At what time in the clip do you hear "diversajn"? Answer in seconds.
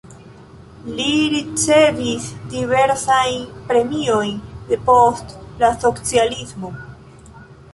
2.53-3.43